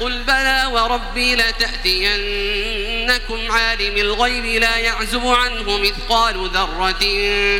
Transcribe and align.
قل 0.00 0.22
بلى 0.22 0.68
وربي 0.72 1.34
لتأتينكم 1.34 2.72
عالم 3.52 3.96
الغيب 3.96 4.44
لا 4.44 4.76
يعزب 4.76 5.26
عنه 5.26 5.78
مثقال 5.78 6.50
ذرة 6.50 6.98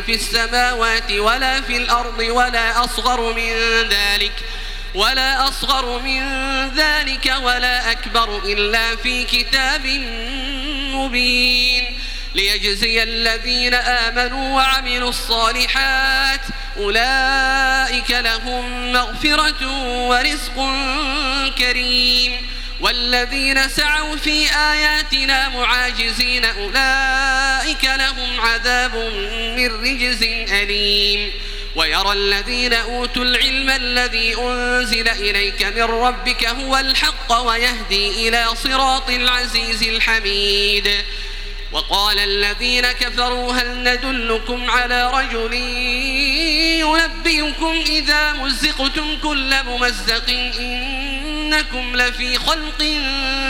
في 0.01 0.15
السماوات 0.15 1.11
ولا 1.11 1.61
في 1.61 1.77
الأرض 1.77 2.19
ولا 2.19 2.83
أصغر 2.83 3.33
من 3.33 3.53
ذلك 3.89 4.33
ولا 4.95 5.47
أصغر 5.47 5.99
من 5.99 6.21
ذلك 6.75 7.33
ولا 7.41 7.91
أكبر 7.91 8.37
إلا 8.45 8.95
في 8.95 9.23
كتاب 9.23 9.85
مبين 10.95 11.99
ليجزي 12.35 13.03
الذين 13.03 13.73
آمنوا 13.73 14.55
وعملوا 14.55 15.09
الصالحات 15.09 16.41
أولئك 16.77 18.11
لهم 18.11 18.93
مغفرة 18.93 19.67
ورزق 20.07 20.73
كريم. 21.57 22.49
والذين 22.81 23.69
سعوا 23.69 24.15
في 24.15 24.55
آياتنا 24.55 25.49
معاجزين 25.49 26.45
أولئك 26.45 27.83
لهم 27.83 28.39
عذاب 28.39 28.95
من 29.57 29.67
رجز 29.67 30.23
أليم. 30.51 31.31
ويرى 31.75 32.11
الذين 32.13 32.73
أوتوا 32.73 33.23
العلم 33.23 33.69
الذي 33.69 34.35
أنزل 34.37 35.09
إليك 35.09 35.63
من 35.63 35.83
ربك 35.83 36.45
هو 36.45 36.77
الحق 36.77 37.41
ويهدي 37.41 38.29
إلى 38.29 38.45
صراط 38.63 39.09
العزيز 39.09 39.83
الحميد. 39.83 40.89
وقال 41.71 42.19
الذين 42.19 42.91
كفروا 42.91 43.53
هل 43.53 43.83
ندلكم 43.83 44.71
على 44.71 45.11
رجل 45.11 45.53
ينبئكم 46.85 47.83
إذا 47.85 48.33
مزقتم 48.33 49.17
كل 49.23 49.63
ممزق 49.63 50.29
إنكم 50.59 51.95
لفي 51.95 52.37
خلق 52.37 52.81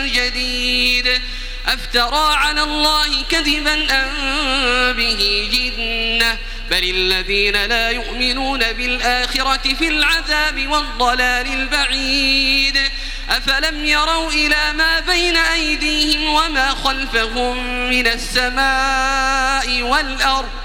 جديد. 0.05 1.21
أفترى 1.67 2.35
على 2.35 2.63
الله 2.63 3.23
كذبا 3.29 3.73
أم 3.73 4.93
به 4.93 5.49
جنة؟ 5.53 6.37
بل 6.71 6.83
الذين 6.83 7.65
لا 7.65 7.89
يؤمنون 7.89 8.59
بالآخرة 8.59 9.73
في 9.73 9.87
العذاب 9.87 10.67
والضلال 10.67 11.47
البعيد. 11.47 12.79
أفلم 13.29 13.85
يروا 13.85 14.31
إلى 14.31 14.73
ما 14.73 14.99
بين 14.99 15.37
أيديهم 15.37 16.29
وما 16.29 16.69
خلفهم 16.69 17.57
من 17.89 18.07
السماء 18.07 19.81
والأرض؟ 19.81 20.64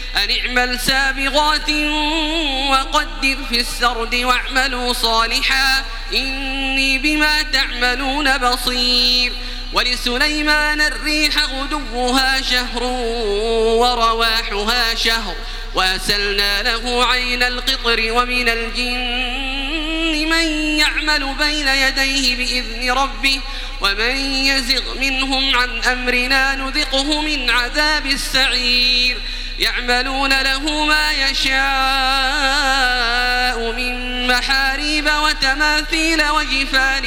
أن 0.23 0.29
اعمل 0.31 0.79
سابغات 0.79 1.69
وقدر 2.69 3.37
في 3.49 3.59
السرد 3.59 4.15
واعملوا 4.15 4.93
صالحا 4.93 5.85
إني 6.13 6.97
بما 6.97 7.41
تعملون 7.41 8.37
بصير 8.37 9.33
ولسليمان 9.73 10.81
الريح 10.81 11.43
غدوها 11.43 12.41
شهر 12.41 12.83
ورواحها 13.81 14.95
شهر 14.95 15.35
وأسلنا 15.75 16.63
له 16.63 17.05
عين 17.05 17.43
القطر 17.43 18.11
ومن 18.11 18.49
الجن 18.49 20.29
من 20.29 20.47
يعمل 20.77 21.35
بين 21.39 21.67
يديه 21.67 22.35
بإذن 22.35 22.91
ربه 22.91 23.39
ومن 23.81 24.15
يزغ 24.45 24.99
منهم 24.99 25.55
عن 25.55 25.83
أمرنا 25.83 26.55
نذقه 26.55 27.21
من 27.21 27.49
عذاب 27.49 28.05
السعير 28.05 29.17
يعملون 29.61 30.41
له 30.41 30.85
ما 30.85 31.11
يشاء 31.11 31.61
من 33.71 34.27
محاريب 34.27 35.09
وتماثيل 35.23 36.23
وجفان 36.29 37.05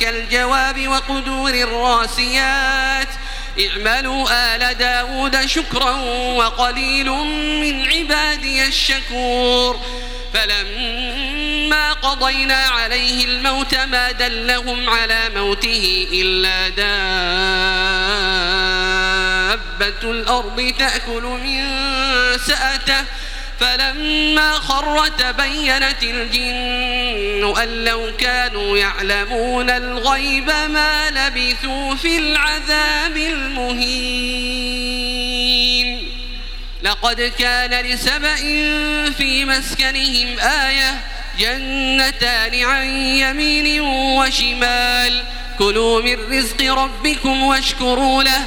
كالجواب 0.00 0.88
وقدور 0.88 1.50
الراسيات 1.50 3.08
ۖ. 3.08 3.10
اعملوا 3.60 4.28
آل 4.56 4.78
داود 4.78 5.46
شكرا 5.46 5.90
وقليل 6.36 7.10
من 7.60 7.86
عبادي 7.92 8.66
الشكور. 8.66 9.80
فلما 10.34 11.92
قضينا 11.92 12.64
عليه 12.66 13.24
الموت 13.24 13.74
ما 13.74 14.12
دلهم 14.12 14.90
على 14.90 15.30
موته 15.34 16.08
إلا 16.12 16.68
دابة 19.80 20.10
الأرض 20.10 20.74
تأكل 20.78 21.22
من 21.22 21.64
سأته 22.38 23.04
فلما 23.60 24.52
خر 24.52 25.08
تبينت 25.08 26.02
الجن 26.02 27.54
أن 27.62 27.84
لو 27.84 28.12
كانوا 28.18 28.78
يعلمون 28.78 29.70
الغيب 29.70 30.46
ما 30.46 31.10
لبثوا 31.10 31.94
في 31.94 32.18
العذاب 32.18 33.16
المهين. 33.16 34.46
لقد 36.82 37.32
كان 37.38 37.86
لسبأ 37.86 38.36
في 39.10 39.44
مسكنهم 39.44 40.38
آية 40.38 41.00
جنتان 41.38 42.64
عن 42.64 42.86
يمين 42.96 43.80
وشمال 43.80 45.24
كلوا 45.58 46.02
من 46.02 46.38
رزق 46.38 46.72
ربكم 46.72 47.42
واشكروا 47.42 48.22
له 48.22 48.46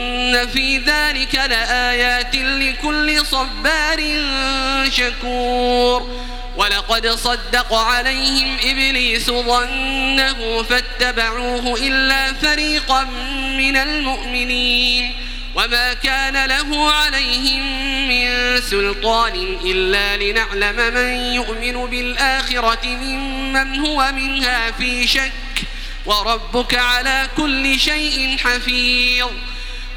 في 0.37 0.77
ذلك 0.77 1.35
لآيات 1.35 2.35
لكل 2.35 3.25
صبار 3.25 4.01
شكور 4.91 6.21
ولقد 6.57 7.07
صدق 7.07 7.73
عليهم 7.73 8.57
إبليس 8.63 9.31
ظنه 9.31 10.63
فاتبعوه 10.63 11.77
إلا 11.79 12.33
فريقا 12.33 13.03
من 13.57 13.77
المؤمنين 13.77 15.13
وما 15.55 15.93
كان 15.93 16.45
له 16.45 16.91
عليهم 16.91 17.61
سلطان 18.59 19.57
إلا 19.65 20.17
لنعلم 20.17 20.93
من 20.93 21.33
يؤمن 21.33 21.89
بالآخرة 21.89 22.85
ممن 22.85 23.79
هو 23.79 24.11
منها 24.15 24.71
في 24.71 25.07
شك 25.07 25.31
وربك 26.05 26.75
على 26.75 27.27
كل 27.37 27.79
شيء 27.79 28.37
حفيظ 28.37 29.27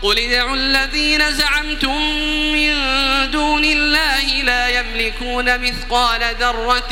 قل 0.02 0.18
ادعوا 0.18 0.56
الذين 0.56 1.32
زعمتم 1.32 2.02
من 2.52 2.74
دون 3.30 3.64
الله 3.64 4.42
لا 4.42 4.68
يملكون 4.68 5.58
مثقال 5.58 6.20
ذرة 6.40 6.88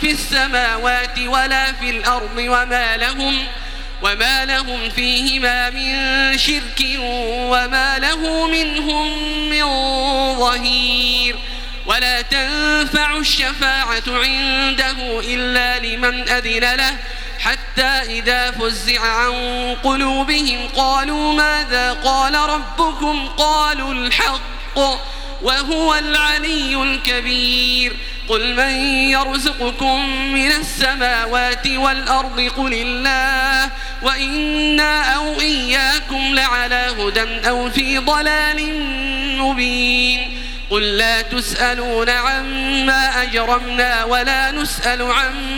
في 0.00 0.10
السماوات 0.10 1.18
ولا 1.18 1.72
في 1.72 1.90
الأرض 1.90 2.36
وما 2.36 2.96
لهم 2.96 3.46
وما 4.02 4.44
لهم 4.44 4.90
فيهما 4.90 5.70
من 5.70 6.38
شرك 6.38 6.84
وما 7.26 7.98
له 7.98 8.46
منهم 8.46 9.28
من 9.48 9.64
ظهير 10.38 11.36
ولا 11.86 12.22
تنفع 12.22 13.16
الشفاعة 13.16 14.02
عنده 14.08 15.20
إلا 15.20 15.78
لمن 15.78 16.28
أذن 16.28 16.74
له 16.74 16.96
حتى 17.38 18.18
إذا 18.18 18.50
فزع 18.50 19.00
عن 19.00 19.34
قلوبهم 19.84 20.68
قالوا 20.76 21.32
ماذا 21.32 21.92
قال 21.92 22.34
ربكم؟ 22.34 23.28
قالوا 23.28 23.92
الحق 23.92 24.78
وهو 25.42 25.94
العلي 25.94 26.82
الكبير. 26.82 27.96
قل 28.28 28.54
من 28.54 28.70
يرزقكم 29.10 30.08
من 30.32 30.52
السماوات 30.52 31.66
والأرض؟ 31.66 32.40
قل 32.56 32.72
الله. 32.74 33.70
وإنا 34.02 35.14
أو 35.14 35.40
إياكم 35.40 36.34
لعلى 36.34 36.94
هدى 36.98 37.48
أو 37.48 37.70
في 37.70 37.98
ضلال 37.98 38.58
مبين. 39.38 40.44
قل 40.70 40.96
لا 40.96 41.22
تسألون 41.22 42.10
عما 42.10 43.22
أجرمنا 43.22 44.04
ولا 44.04 44.50
نسأل 44.50 45.02
عما 45.02 45.57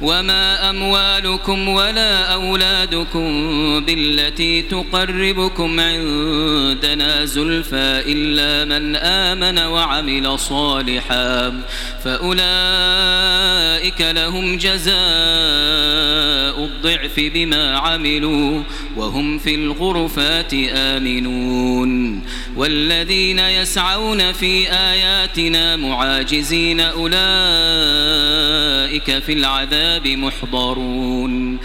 وما 0.00 0.70
أموالكم 0.70 1.68
ولا 1.68 2.32
أولادكم 2.32 3.30
بالتي 3.84 4.62
تقربكم 4.62 5.80
عندنا 5.80 7.24
زلفى 7.24 8.02
إلا 8.06 8.64
من 8.64 8.96
آمن 8.96 9.58
وعمل 9.58 10.38
صالحا 10.38 11.62
فأولئك 12.04 14.00
لهم 14.00 14.56
جزاء 14.56 14.94
الضعف 16.64 17.12
بما 17.16 17.78
عملوا 17.78 18.62
وهم 18.96 19.38
في 19.38 19.54
الغرفات 19.54 20.54
آمنون 20.74 22.22
والذين 22.56 23.38
يسعون 23.38 24.32
في 24.32 24.72
آياتنا 24.72 25.76
معاجزين 25.76 26.80
أولئك 26.80 28.53
في 29.20 29.32
العذاب 29.32 30.08
محضرون. 30.08 31.58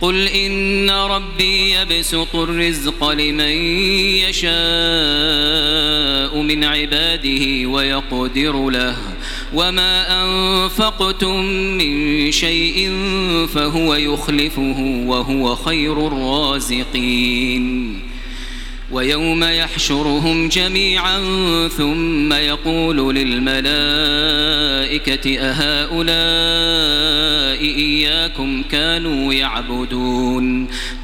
قل 0.00 0.28
إن 0.28 0.90
ربي 0.90 1.70
يبسط 1.70 2.36
الرزق 2.36 3.10
لمن 3.10 3.50
يشاء 4.28 4.56
من 6.42 6.64
عباده 6.64 7.68
ويقدر 7.68 8.70
له. 8.70 8.96
وما 9.54 10.24
أنفقتم 10.24 11.44
من 11.46 12.32
شيء 12.32 12.92
فهو 13.54 13.94
يخلفه 13.94 15.02
وهو 15.06 15.54
خير 15.54 16.06
الرازقين. 16.06 18.00
ويوم 18.90 19.44
يحشرهم 19.44 20.48
جميعا 20.48 21.18
ثم 21.68 22.32
يقول 22.32 23.14
للملائكة 23.14 24.46
أهؤلاء 25.40 26.16
إياكم 27.60 28.62
كانوا 28.62 29.32
يعبدون 29.32 30.68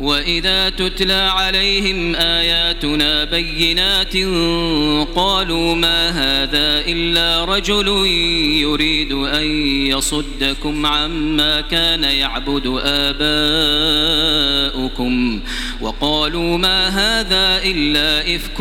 وإذا 0.00 0.70
تتلى 0.70 1.12
عليهم 1.12 2.14
آياتنا 2.14 3.24
بينات 3.24 4.16
قالوا 5.16 5.74
ما 5.74 6.08
هذا 6.10 6.82
إلا 6.86 7.44
رجل 7.44 7.88
يريد 8.62 9.12
أن 9.12 9.46
يصدكم 9.86 10.86
عما 10.86 11.60
كان 11.60 12.04
يعبد 12.04 12.80
آباؤكم. 12.84 13.32
وقالوا 15.80 16.58
ما 16.58 16.88
هذا 16.88 17.62
إلا 17.64 18.36
إفك 18.36 18.60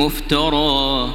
مفترى. 0.00 1.14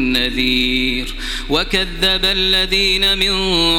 نذير 0.11 1.13
وكذب 1.49 2.25
الذين 2.25 3.17
من 3.17 3.31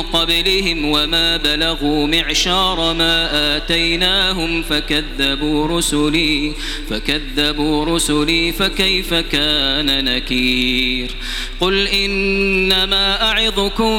قبلهم 0.02 0.84
وما 0.84 1.36
بلغوا 1.36 2.06
معشار 2.06 2.94
ما 2.94 3.56
آتيناهم 3.56 4.62
فكذبوا 4.62 5.66
رسلي 5.66 6.52
فكذبوا 6.90 7.84
رسلي 7.84 8.52
فكيف 8.52 9.14
كان 9.14 10.04
نكير؟ 10.04 11.10
قل 11.60 11.86
إنما 11.88 13.22
أعظكم 13.22 13.98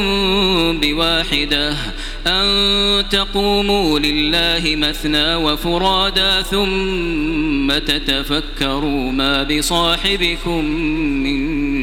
بواحدة 0.79 1.75
أن 2.27 3.09
تقوموا 3.09 3.99
لله 3.99 4.75
مثنى 4.75 5.35
وفرادا 5.35 6.41
ثم 6.41 7.77
تتفكروا 7.77 9.11
ما 9.11 9.43
بصاحبكم 9.43 10.65
من 11.23 11.52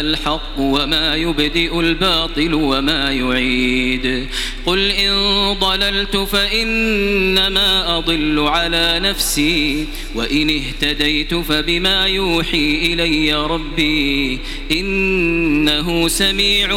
الحق 0.00 0.58
وما 0.58 1.16
يبدئ 1.16 1.80
الباطل 1.80 2.54
وما 2.54 3.12
يعيد. 3.12 4.26
قل 4.66 4.90
إن 4.90 5.12
ضللت 5.60 6.16
فإنما 6.16 7.98
أضل 7.98 8.40
على 8.40 9.00
نفسي 9.02 9.86
وإن 10.14 10.50
اهتديت 10.60 11.34
فبما 11.34 12.06
يوحي 12.06 12.92
إلي 12.92 13.34
ربي 13.34 14.38
إنه 14.72 16.08
سميع 16.08 16.68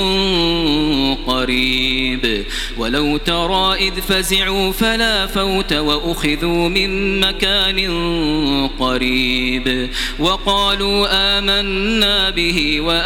قريب. 1.28 2.46
ولو 2.78 3.18
ترى 3.18 3.76
إذ 3.88 4.02
فزعوا 4.02 4.72
فلا 4.72 5.28
فوت 5.28 5.74
وأخذوا 5.74 6.70
من 6.70 7.20
مكان 7.20 7.80
قريب. 8.80 9.90
وقالوا 10.20 11.08
آمنا 11.12 12.30
به 12.30 12.80